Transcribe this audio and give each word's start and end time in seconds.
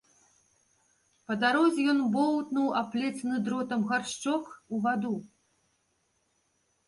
Па 1.31 1.35
дарозе 1.41 1.83
ён 1.93 1.99
боўтнуў 2.15 2.67
аплецены 2.81 3.37
дротам 3.49 3.81
гаршчок 3.91 4.45
у 4.77 4.79
ваду. 4.87 5.11